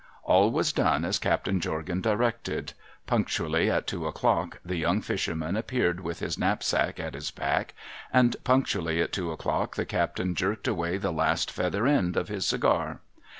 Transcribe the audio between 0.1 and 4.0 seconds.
All was done as Captain Jorgan directed. Punctually at